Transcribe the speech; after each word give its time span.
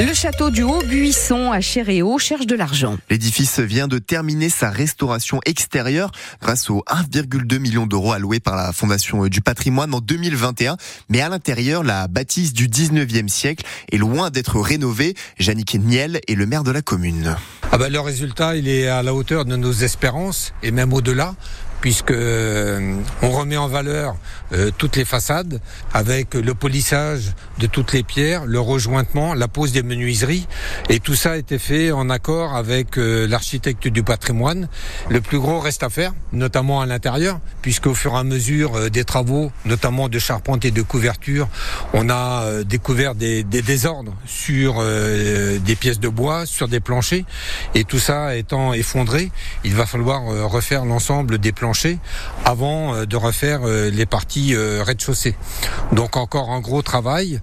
Le 0.00 0.14
château 0.14 0.50
du 0.50 0.62
Haut-Buisson 0.62 1.50
à 1.50 1.60
Chéréo 1.60 2.18
cherche 2.20 2.46
de 2.46 2.54
l'argent. 2.54 2.98
L'édifice 3.10 3.58
vient 3.58 3.88
de 3.88 3.98
terminer 3.98 4.48
sa 4.48 4.70
restauration 4.70 5.40
extérieure 5.44 6.12
grâce 6.40 6.70
aux 6.70 6.84
1,2 6.88 7.58
million 7.58 7.84
d'euros 7.84 8.12
alloués 8.12 8.38
par 8.38 8.54
la 8.54 8.72
Fondation 8.72 9.26
du 9.26 9.40
patrimoine 9.40 9.92
en 9.92 9.98
2021. 9.98 10.76
Mais 11.08 11.20
à 11.20 11.28
l'intérieur, 11.28 11.82
la 11.82 12.06
bâtisse 12.06 12.52
du 12.52 12.68
19e 12.68 13.26
siècle 13.26 13.66
est 13.90 13.96
loin 13.96 14.30
d'être 14.30 14.60
rénovée. 14.60 15.14
Jannick 15.40 15.74
Niel 15.74 16.20
est 16.28 16.36
le 16.36 16.46
maire 16.46 16.62
de 16.62 16.70
la 16.70 16.80
commune. 16.80 17.34
Ah 17.72 17.76
ben, 17.76 17.92
le 17.92 17.98
résultat, 17.98 18.54
il 18.54 18.68
est 18.68 18.86
à 18.86 19.02
la 19.02 19.12
hauteur 19.12 19.44
de 19.46 19.56
nos 19.56 19.72
espérances 19.72 20.54
et 20.62 20.70
même 20.70 20.92
au-delà 20.92 21.34
puisque 21.80 22.10
euh, 22.10 22.96
on 23.22 23.30
remet 23.30 23.56
en 23.56 23.68
valeur 23.68 24.16
euh, 24.52 24.70
toutes 24.76 24.96
les 24.96 25.04
façades 25.04 25.60
avec 25.92 26.34
le 26.34 26.54
polissage 26.54 27.32
de 27.58 27.66
toutes 27.66 27.92
les 27.92 28.02
pierres, 28.02 28.46
le 28.46 28.60
rejointement, 28.60 29.34
la 29.34 29.48
pose 29.48 29.72
des 29.72 29.82
menuiseries 29.82 30.46
et 30.88 31.00
tout 31.00 31.14
ça 31.14 31.32
a 31.32 31.36
été 31.36 31.58
fait 31.58 31.92
en 31.92 32.10
accord 32.10 32.56
avec 32.56 32.98
euh, 32.98 33.26
l'architecte 33.28 33.88
du 33.88 34.02
patrimoine. 34.02 34.68
Le 35.08 35.20
plus 35.20 35.38
gros 35.38 35.60
reste 35.60 35.82
à 35.82 35.90
faire, 35.90 36.12
notamment 36.32 36.80
à 36.80 36.86
l'intérieur, 36.86 37.40
puisqu'au 37.62 37.94
fur 37.94 38.14
et 38.14 38.18
à 38.18 38.24
mesure 38.24 38.90
des 38.90 39.04
travaux, 39.04 39.52
notamment 39.64 40.08
de 40.08 40.18
charpente 40.18 40.64
et 40.64 40.70
de 40.70 40.82
couverture, 40.82 41.48
on 41.92 42.10
a 42.10 42.62
découvert 42.64 43.14
des, 43.14 43.42
des 43.44 43.62
désordres 43.62 44.14
sur 44.26 44.82
des 44.82 45.76
pièces 45.78 46.00
de 46.00 46.08
bois, 46.08 46.46
sur 46.46 46.68
des 46.68 46.80
planchers 46.80 47.24
et 47.74 47.84
tout 47.84 47.98
ça 47.98 48.36
étant 48.36 48.72
effondré, 48.72 49.30
il 49.64 49.74
va 49.74 49.86
falloir 49.86 50.22
refaire 50.50 50.84
l'ensemble 50.84 51.38
des 51.38 51.52
planchers 51.52 51.67
avant 52.44 52.94
euh, 52.94 53.06
de 53.06 53.16
refaire 53.16 53.60
euh, 53.64 53.90
les 53.90 54.06
parties 54.06 54.54
euh, 54.54 54.82
rez-de-chaussée. 54.82 55.34
Donc 55.92 56.16
encore 56.16 56.50
un 56.50 56.60
gros 56.60 56.82
travail 56.82 57.40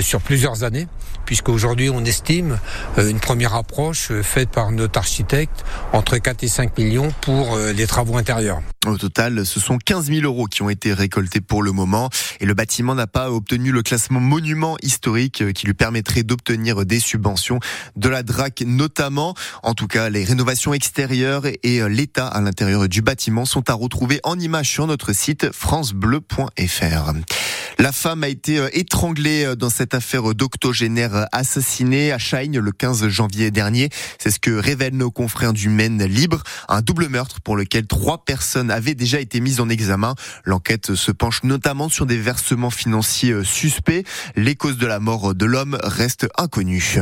sur 0.00 0.20
plusieurs 0.20 0.62
années 0.62 0.86
puisqu'aujourd'hui 1.26 1.90
on 1.90 2.04
estime 2.04 2.58
une 2.96 3.20
première 3.20 3.54
approche 3.54 4.12
faite 4.22 4.48
par 4.48 4.72
notre 4.72 4.98
architecte 4.98 5.64
entre 5.92 6.16
4 6.16 6.44
et 6.44 6.48
5 6.48 6.78
millions 6.78 7.12
pour 7.20 7.58
les 7.58 7.86
travaux 7.86 8.16
intérieurs. 8.16 8.62
Au 8.86 8.96
total, 8.96 9.44
ce 9.44 9.58
sont 9.58 9.78
15 9.78 10.06
000 10.06 10.20
euros 10.22 10.46
qui 10.46 10.62
ont 10.62 10.70
été 10.70 10.92
récoltés 10.92 11.40
pour 11.40 11.62
le 11.62 11.72
moment 11.72 12.08
et 12.40 12.46
le 12.46 12.54
bâtiment 12.54 12.94
n'a 12.94 13.08
pas 13.08 13.30
obtenu 13.30 13.72
le 13.72 13.82
classement 13.82 14.20
monument 14.20 14.76
historique 14.82 15.52
qui 15.52 15.66
lui 15.66 15.74
permettrait 15.74 16.22
d'obtenir 16.22 16.86
des 16.86 17.00
subventions 17.00 17.58
de 17.96 18.08
la 18.08 18.22
DRAC 18.22 18.62
notamment. 18.64 19.34
En 19.62 19.74
tout 19.74 19.88
cas, 19.88 20.08
les 20.08 20.24
rénovations 20.24 20.72
extérieures 20.72 21.42
et 21.62 21.88
l'état 21.88 22.28
à 22.28 22.40
l'intérieur 22.40 22.88
du 22.88 23.02
bâtiment 23.02 23.44
sont 23.44 23.68
à 23.68 23.74
retrouver 23.74 24.20
en 24.22 24.38
image 24.38 24.70
sur 24.70 24.86
notre 24.86 25.12
site 25.12 25.50
francebleu.fr. 25.52 27.12
La 27.78 27.92
femme 27.92 28.24
a 28.24 28.28
été 28.28 28.58
euh, 28.58 28.70
étranglée 28.72 29.44
euh, 29.44 29.54
dans 29.54 29.68
cette 29.68 29.92
affaire 29.92 30.34
d'octogénaire 30.34 31.26
assassiné 31.30 32.10
à 32.10 32.18
Chine 32.18 32.58
le 32.58 32.72
15 32.72 33.08
janvier 33.08 33.50
dernier. 33.50 33.90
C'est 34.18 34.30
ce 34.30 34.38
que 34.38 34.50
révèlent 34.50 34.96
nos 34.96 35.10
confrères 35.10 35.52
du 35.52 35.68
Maine 35.68 36.02
Libre. 36.04 36.42
Un 36.70 36.80
double 36.80 37.08
meurtre 37.08 37.42
pour 37.42 37.54
lequel 37.54 37.86
trois 37.86 38.24
personnes 38.24 38.70
avaient 38.70 38.94
déjà 38.94 39.20
été 39.20 39.40
mises 39.40 39.60
en 39.60 39.68
examen. 39.68 40.14
L'enquête 40.44 40.94
se 40.94 41.12
penche 41.12 41.42
notamment 41.42 41.90
sur 41.90 42.06
des 42.06 42.16
versements 42.16 42.70
financiers 42.70 43.32
euh, 43.32 43.44
suspects. 43.44 44.04
Les 44.36 44.54
causes 44.54 44.78
de 44.78 44.86
la 44.86 44.98
mort 44.98 45.34
de 45.34 45.44
l'homme 45.44 45.78
restent 45.82 46.28
inconnues. 46.38 46.96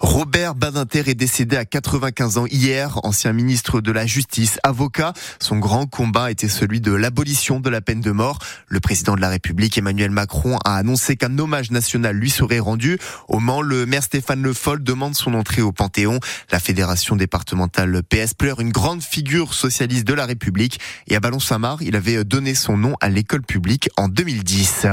Robert 0.00 0.56
Badinter 0.56 1.04
est 1.06 1.14
décédé 1.14 1.56
à 1.56 1.64
95 1.64 2.38
ans 2.38 2.46
hier, 2.46 2.98
ancien 3.04 3.32
ministre 3.32 3.80
de 3.80 3.92
la 3.92 4.04
Justice, 4.04 4.58
avocat. 4.64 5.12
Son 5.38 5.58
grand 5.58 5.86
combat 5.86 6.32
était 6.32 6.48
celui 6.48 6.80
de 6.80 6.92
l'abolition 6.92 7.60
de 7.60 7.70
la 7.70 7.80
peine 7.80 8.00
de 8.00 8.10
mort. 8.10 8.40
Le 8.66 8.80
président 8.80 9.14
de 9.14 9.20
la 9.20 9.28
République, 9.28 9.78
Emmanuel 9.78 10.07
Macron, 10.10 10.58
a 10.64 10.76
annoncé 10.76 11.16
qu'un 11.16 11.38
hommage 11.38 11.70
national 11.70 12.16
lui 12.16 12.30
serait 12.30 12.58
rendu. 12.58 12.98
Au 13.28 13.38
Mans, 13.38 13.62
le 13.62 13.86
maire 13.86 14.02
Stéphane 14.02 14.42
Le 14.42 14.52
Foll 14.52 14.82
demande 14.82 15.14
son 15.14 15.34
entrée 15.34 15.62
au 15.62 15.72
Panthéon. 15.72 16.20
La 16.50 16.60
fédération 16.60 17.16
départementale 17.16 18.02
PS 18.02 18.34
pleure 18.34 18.60
une 18.60 18.70
grande 18.70 19.02
figure 19.02 19.54
socialiste 19.54 20.06
de 20.06 20.14
la 20.14 20.26
République. 20.26 20.80
Et 21.06 21.16
à 21.16 21.20
Ballon-Saint-Marc, 21.20 21.80
il 21.82 21.96
avait 21.96 22.24
donné 22.24 22.54
son 22.54 22.76
nom 22.76 22.96
à 23.00 23.08
l'école 23.08 23.42
publique 23.42 23.88
en 23.96 24.08
2010. 24.08 24.86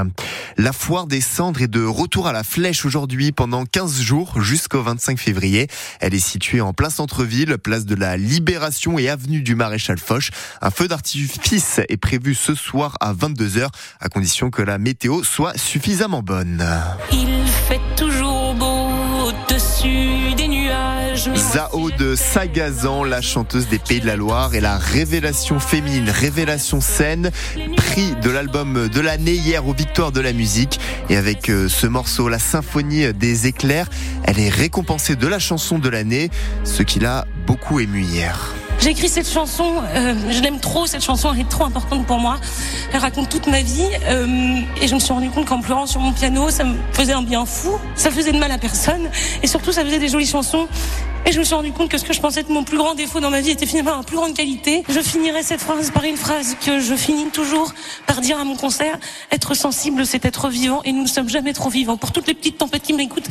La 0.56 0.72
foire 0.72 1.06
des 1.06 1.20
cendres 1.20 1.62
est 1.62 1.68
de 1.68 1.84
retour 1.84 2.26
à 2.26 2.32
la 2.32 2.44
flèche 2.44 2.84
aujourd'hui 2.84 3.32
pendant 3.32 3.64
15 3.64 4.00
jours 4.00 4.40
jusqu'au 4.42 4.82
25 4.82 5.18
février. 5.18 5.68
Elle 6.00 6.14
est 6.14 6.18
située 6.18 6.60
en 6.60 6.72
plein 6.72 6.90
centre-ville, 6.90 7.58
place 7.58 7.86
de 7.86 7.94
la 7.94 8.16
Libération 8.16 8.98
et 8.98 9.08
avenue 9.08 9.42
du 9.42 9.54
Maréchal 9.54 9.98
Foch. 9.98 10.30
Un 10.60 10.70
feu 10.70 10.88
d'artifice 10.88 11.80
est 11.88 11.96
prévu 11.96 12.34
ce 12.34 12.54
soir 12.54 12.96
à 13.00 13.14
22h 13.14 13.68
à 14.00 14.08
condition 14.08 14.50
que 14.50 14.62
la 14.62 14.78
météo 14.78 15.05
soit 15.22 15.56
suffisamment 15.56 16.22
bonne. 16.22 16.66
Il 17.12 17.46
fait 17.68 17.80
toujours 17.96 18.54
beau 18.54 18.88
au-dessus 19.26 20.34
des 20.36 20.48
nuages. 20.48 21.30
Zao 21.34 21.90
de 21.92 22.14
Sagazan, 22.16 23.04
la 23.04 23.20
chanteuse 23.20 23.68
des 23.68 23.78
Pays 23.78 24.00
de 24.00 24.06
la 24.06 24.16
Loire 24.16 24.54
et 24.54 24.60
la 24.60 24.76
révélation 24.76 25.60
féminine, 25.60 26.10
révélation 26.10 26.80
scène, 26.80 27.30
prix 27.76 28.14
de 28.22 28.30
l'album 28.30 28.88
de 28.88 29.00
l'année 29.00 29.34
hier 29.34 29.66
aux 29.66 29.74
Victoires 29.74 30.12
de 30.12 30.20
la 30.20 30.32
musique. 30.32 30.80
Et 31.08 31.16
avec 31.16 31.50
euh, 31.50 31.68
ce 31.68 31.86
morceau, 31.86 32.28
la 32.28 32.38
symphonie 32.38 33.12
des 33.14 33.46
éclairs, 33.46 33.88
elle 34.24 34.40
est 34.40 34.48
récompensée 34.48 35.16
de 35.16 35.26
la 35.26 35.38
chanson 35.38 35.78
de 35.78 35.88
l'année, 35.88 36.30
ce 36.64 36.82
qui 36.82 36.98
l'a 36.98 37.26
beaucoup 37.46 37.80
ému 37.80 38.02
hier. 38.02 38.54
J'ai 38.78 38.90
écrit 38.90 39.08
cette 39.08 39.28
chanson, 39.28 39.82
euh, 39.94 40.14
je 40.30 40.40
l'aime 40.40 40.60
trop, 40.60 40.86
cette 40.86 41.02
chanson 41.02 41.32
elle 41.32 41.40
est 41.40 41.48
trop 41.48 41.64
importante 41.64 42.06
pour 42.06 42.18
moi. 42.18 42.38
Elle 42.92 43.00
raconte 43.00 43.28
toute 43.28 43.46
ma 43.46 43.62
vie 43.62 43.88
euh, 44.04 44.60
et 44.80 44.86
je 44.86 44.94
me 44.94 45.00
suis 45.00 45.12
rendu 45.12 45.30
compte 45.30 45.46
qu'en 45.46 45.60
pleurant 45.60 45.86
sur 45.86 46.00
mon 46.00 46.12
piano, 46.12 46.50
ça 46.50 46.64
me 46.64 46.76
faisait 46.92 47.12
un 47.12 47.22
bien 47.22 47.46
fou, 47.46 47.78
ça 47.94 48.10
faisait 48.10 48.32
de 48.32 48.38
mal 48.38 48.52
à 48.52 48.58
personne 48.58 49.10
et 49.42 49.46
surtout 49.46 49.72
ça 49.72 49.84
faisait 49.84 49.98
des 49.98 50.08
jolies 50.08 50.26
chansons. 50.26 50.68
Et 51.26 51.32
je 51.32 51.40
me 51.40 51.44
suis 51.44 51.56
rendu 51.56 51.72
compte 51.72 51.90
que 51.90 51.98
ce 51.98 52.04
que 52.04 52.12
je 52.12 52.20
pensais 52.20 52.40
être 52.40 52.50
mon 52.50 52.62
plus 52.62 52.78
grand 52.78 52.94
défaut 52.94 53.18
dans 53.18 53.30
ma 53.30 53.40
vie 53.40 53.50
était 53.50 53.66
finalement 53.66 53.96
ma 53.96 54.04
plus 54.04 54.16
grande 54.16 54.34
qualité. 54.34 54.84
Je 54.88 55.00
finirai 55.00 55.42
cette 55.42 55.60
phrase 55.60 55.90
par 55.90 56.04
une 56.04 56.16
phrase 56.16 56.56
que 56.64 56.78
je 56.78 56.94
finis 56.94 57.30
toujours 57.30 57.72
par 58.06 58.20
dire 58.20 58.38
à 58.38 58.44
mon 58.44 58.54
concert. 58.54 58.96
Être 59.32 59.54
sensible, 59.54 60.06
c'est 60.06 60.24
être 60.24 60.48
vivant 60.48 60.82
et 60.84 60.92
nous 60.92 61.02
ne 61.02 61.08
sommes 61.08 61.28
jamais 61.28 61.52
trop 61.52 61.70
vivants. 61.70 61.96
Pour 61.96 62.12
toutes 62.12 62.28
les 62.28 62.34
petites 62.34 62.58
tempêtes 62.58 62.82
qui 62.82 62.92
m'écoutent, 62.92 63.28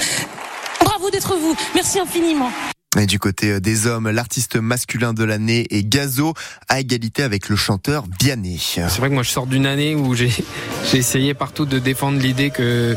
bravo 0.81 1.09
d'être 1.09 1.37
vous. 1.37 1.55
Merci 1.73 1.99
infiniment. 1.99 2.49
Et 2.97 3.05
du 3.07 3.19
côté 3.19 3.51
euh, 3.51 3.59
des 3.59 3.87
hommes, 3.87 4.09
l'artiste 4.09 4.55
masculin 4.55 5.13
de 5.13 5.23
l'année 5.23 5.67
est 5.69 5.83
Gazo, 5.83 6.33
à 6.69 6.79
égalité 6.79 7.23
avec 7.23 7.49
le 7.49 7.55
chanteur 7.55 8.05
Vianney. 8.21 8.57
C'est 8.57 8.97
vrai 8.97 9.09
que 9.09 9.13
moi 9.13 9.23
je 9.23 9.31
sors 9.31 9.47
d'une 9.47 9.65
année 9.65 9.95
où 9.95 10.15
j'ai 10.15 10.31
essayé 10.93 11.33
partout 11.33 11.65
de 11.65 11.77
défendre 11.79 12.19
l'idée 12.19 12.51
que 12.51 12.95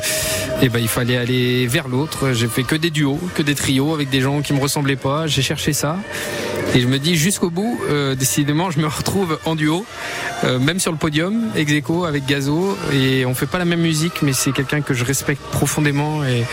eh 0.62 0.68
ben, 0.68 0.78
il 0.78 0.88
fallait 0.88 1.16
aller 1.16 1.66
vers 1.66 1.88
l'autre. 1.88 2.32
J'ai 2.32 2.48
fait 2.48 2.62
que 2.62 2.76
des 2.76 2.90
duos, 2.90 3.18
que 3.34 3.42
des 3.42 3.54
trios 3.54 3.92
avec 3.92 4.10
des 4.10 4.20
gens 4.20 4.40
qui 4.40 4.52
me 4.52 4.60
ressemblaient 4.60 4.96
pas. 4.96 5.26
J'ai 5.26 5.42
cherché 5.42 5.72
ça. 5.72 5.98
Et 6.74 6.80
je 6.80 6.86
me 6.86 6.98
dis 6.98 7.16
jusqu'au 7.16 7.50
bout, 7.50 7.80
euh, 7.88 8.14
décidément, 8.14 8.70
je 8.70 8.78
me 8.78 8.86
retrouve 8.86 9.38
en 9.46 9.54
duo, 9.54 9.86
euh, 10.44 10.58
même 10.58 10.78
sur 10.78 10.92
le 10.92 10.98
podium, 10.98 11.50
ex 11.56 11.72
avec 12.06 12.26
Gazo. 12.26 12.76
Et 12.92 13.24
on 13.24 13.34
fait 13.34 13.46
pas 13.46 13.58
la 13.58 13.64
même 13.64 13.80
musique, 13.80 14.20
mais 14.22 14.32
c'est 14.32 14.52
quelqu'un 14.52 14.82
que 14.82 14.92
je 14.92 15.04
respecte 15.04 15.42
profondément 15.50 16.24
et, 16.24 16.44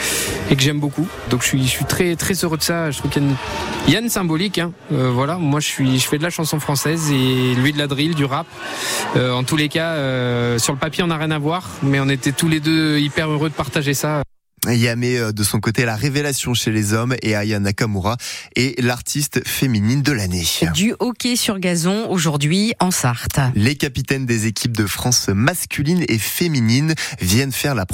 que 0.55 0.61
j'aime 0.61 0.79
beaucoup. 0.79 1.07
Donc 1.29 1.41
je 1.41 1.47
suis, 1.47 1.63
je 1.63 1.69
suis 1.69 1.85
très, 1.85 2.15
très 2.15 2.33
heureux 2.33 2.57
de 2.57 2.63
ça. 2.63 2.91
Je 2.91 2.99
trouve 2.99 3.11
qu'il 3.11 3.23
y 3.89 3.95
a 3.95 3.99
une, 3.99 4.09
symbolique. 4.09 4.57
Hein. 4.57 4.71
Euh, 4.93 5.09
voilà, 5.11 5.35
moi 5.35 5.59
je, 5.59 5.67
suis, 5.67 5.99
je 5.99 6.07
fais 6.07 6.17
de 6.17 6.23
la 6.23 6.29
chanson 6.29 6.59
française 6.59 7.11
et 7.11 7.55
lui 7.55 7.73
de 7.73 7.77
la 7.77 7.87
drill, 7.87 8.15
du 8.15 8.25
rap. 8.25 8.47
en 9.15 9.43
tous 9.43 9.57
les 9.57 9.69
cas, 9.69 9.95
sur 10.57 10.73
le 10.73 10.79
papier, 10.79 11.03
on 11.03 11.07
n'a 11.07 11.17
rien 11.17 11.31
à 11.31 11.39
voir, 11.39 11.69
mais 11.83 11.99
on 11.99 12.09
était 12.09 12.31
tous 12.31 12.47
les 12.47 12.59
deux 12.59 12.99
hyper 12.99 13.29
heureux 13.29 13.49
de 13.49 13.55
partager 13.55 13.93
ça. 13.93 14.23
Yamé 14.73 15.17
euh, 15.17 15.31
de 15.31 15.43
son 15.43 15.59
côté 15.59 15.85
la 15.85 15.95
révélation 15.95 16.53
chez 16.53 16.71
les 16.71 16.93
hommes 16.93 17.15
et 17.21 17.35
Aya 17.35 17.59
Nakamura 17.59 18.17
est 18.55 18.79
l'artiste 18.81 19.47
féminine 19.47 20.01
de 20.01 20.11
l'année. 20.11 20.45
Du 20.73 20.93
hockey 20.99 21.35
sur 21.35 21.59
gazon 21.59 22.09
aujourd'hui 22.09 22.73
en 22.79 22.91
Sarthe. 22.91 23.39
Les 23.55 23.75
capitaines 23.75 24.25
des 24.25 24.47
équipes 24.47 24.75
de 24.75 24.85
France 24.85 25.29
masculines 25.29 26.03
et 26.07 26.17
féminines 26.17 26.93
viennent 27.21 27.51
faire 27.51 27.75
la, 27.75 27.85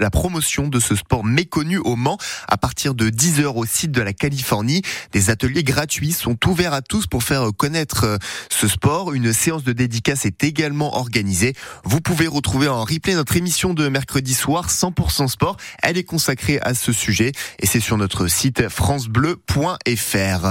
la 0.00 0.10
promotion 0.10 0.68
de 0.68 0.80
ce 0.80 0.96
sport 0.96 1.24
méconnu 1.24 1.78
au 1.78 1.96
Mans 1.96 2.18
à 2.48 2.56
partir 2.56 2.94
de 2.94 3.10
10h 3.10 3.46
au 3.46 3.66
site 3.66 3.90
de 3.90 4.00
la 4.02 4.12
Californie. 4.12 4.82
Des 5.12 5.30
ateliers 5.30 5.64
gratuits 5.64 6.12
sont 6.12 6.36
ouverts 6.46 6.74
à 6.74 6.82
tous 6.82 7.06
pour 7.06 7.22
faire 7.22 7.48
connaître 7.56 8.04
euh, 8.04 8.16
ce 8.50 8.68
sport. 8.68 9.12
Une 9.12 9.32
séance 9.32 9.64
de 9.64 9.72
dédicace 9.72 10.24
est 10.24 10.44
également 10.44 10.96
organisée. 10.96 11.54
Vous 11.84 12.00
pouvez 12.00 12.26
retrouver 12.26 12.68
en 12.68 12.84
replay 12.84 13.14
notre 13.14 13.36
émission 13.36 13.74
de 13.74 13.88
mercredi 13.88 14.34
soir 14.34 14.68
100% 14.68 15.28
sport. 15.28 15.56
Elle 15.82 15.98
est 15.98 16.04
consacré 16.14 16.60
à 16.62 16.74
ce 16.74 16.92
sujet 16.92 17.32
et 17.58 17.66
c'est 17.66 17.80
sur 17.80 17.96
notre 17.96 18.28
site 18.28 18.68
francebleu.fr. 18.68 20.46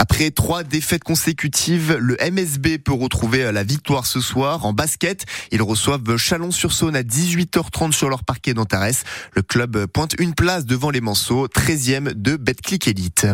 Après 0.00 0.30
trois 0.30 0.62
défaites 0.62 1.02
consécutives, 1.02 1.96
le 1.98 2.16
MSB 2.20 2.78
peut 2.78 2.92
retrouver 2.92 3.50
la 3.50 3.64
victoire 3.64 4.06
ce 4.06 4.20
soir. 4.20 4.64
En 4.64 4.72
basket, 4.72 5.26
ils 5.50 5.60
reçoivent 5.60 6.16
Chalon-sur-Saône 6.16 6.94
à 6.94 7.02
18h30 7.02 7.90
sur 7.90 8.08
leur 8.08 8.22
parquet 8.22 8.54
d'Antares. 8.54 9.02
Le 9.34 9.42
club 9.42 9.86
pointe 9.86 10.14
une 10.20 10.34
place 10.34 10.66
devant 10.66 10.90
les 10.90 11.00
Manceaux, 11.00 11.48
13e 11.48 12.12
de 12.14 12.36
Betclic 12.36 12.86
Elite. 12.86 13.26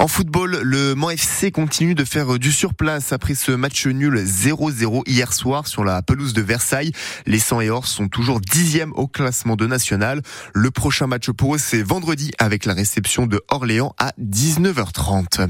En 0.00 0.08
football, 0.08 0.58
le 0.62 0.96
Mans 0.96 1.10
FC 1.10 1.52
continue 1.52 1.94
de 1.94 2.04
faire 2.04 2.40
du 2.40 2.50
surplace 2.50 3.12
après 3.12 3.36
ce 3.36 3.52
match 3.52 3.86
nul 3.86 4.16
0-0 4.16 5.02
hier 5.06 5.32
soir 5.32 5.68
sur 5.68 5.84
la 5.84 6.02
pelouse 6.02 6.32
de 6.32 6.42
Versailles. 6.42 6.90
Les 7.26 7.38
100 7.38 7.60
et 7.60 7.70
Or 7.70 7.86
sont 7.86 8.08
toujours 8.08 8.40
10e 8.40 8.90
au 8.94 9.06
classement 9.06 9.54
de 9.54 9.68
national. 9.68 10.22
Le 10.54 10.72
prochain 10.72 11.06
match 11.06 11.30
pour 11.30 11.54
eux, 11.54 11.58
c'est 11.58 11.84
vendredi 11.84 12.32
avec 12.38 12.64
la 12.64 12.74
réception 12.74 13.28
de 13.28 13.40
Orléans 13.48 13.94
à 13.96 14.12
19h30. 14.20 15.48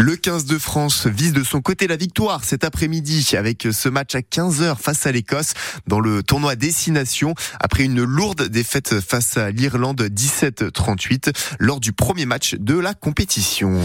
Le 0.00 0.14
15 0.14 0.44
de 0.44 0.58
France 0.58 1.08
vise 1.08 1.32
de 1.32 1.42
son 1.42 1.60
côté 1.60 1.88
la 1.88 1.96
victoire 1.96 2.44
cet 2.44 2.62
après-midi 2.62 3.32
avec 3.36 3.66
ce 3.72 3.88
match 3.88 4.14
à 4.14 4.20
15h 4.20 4.76
face 4.76 5.06
à 5.06 5.12
l'Écosse 5.12 5.54
dans 5.88 5.98
le 5.98 6.22
tournoi 6.22 6.54
Destination 6.54 7.34
après 7.58 7.82
une 7.82 8.04
lourde 8.04 8.44
défaite 8.44 9.00
face 9.00 9.36
à 9.36 9.50
l'Irlande 9.50 10.00
17-38 10.02 11.34
lors 11.58 11.80
du 11.80 11.92
premier 11.92 12.26
match 12.26 12.54
de 12.54 12.78
la 12.78 12.94
compétition. 12.94 13.80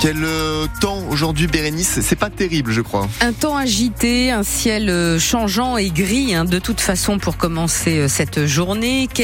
Quel 0.00 0.24
euh, 0.24 0.66
temps 0.80 0.96
aujourd'hui, 1.10 1.46
Bérénice? 1.46 2.00
C'est 2.00 2.16
pas 2.16 2.30
terrible, 2.30 2.72
je 2.72 2.80
crois. 2.80 3.06
Un 3.20 3.34
temps 3.34 3.58
agité, 3.58 4.30
un 4.30 4.42
ciel 4.42 4.88
euh, 4.88 5.18
changeant 5.18 5.76
et 5.76 5.90
gris, 5.90 6.34
hein, 6.34 6.46
de 6.46 6.58
toute 6.58 6.80
façon, 6.80 7.18
pour 7.18 7.36
commencer 7.36 7.98
euh, 7.98 8.08
cette 8.08 8.46
journée. 8.46 9.10